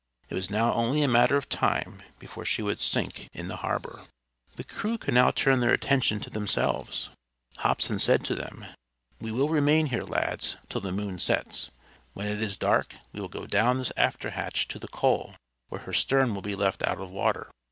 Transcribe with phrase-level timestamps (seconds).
[0.29, 4.01] It was now only a matter of time before she would sink in the harbor.
[4.55, 7.11] The crew could now turn their attention to themselves.
[7.57, 8.65] Hobson said to them,
[9.19, 11.69] "We will remain here, lads, till the moon sets.
[12.13, 15.35] When it is dark we will go down the after hatch, to the coal,
[15.69, 17.51] where her stern will be left out of water.